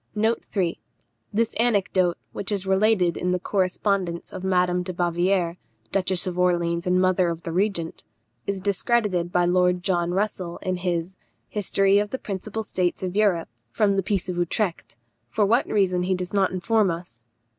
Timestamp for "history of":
11.49-12.09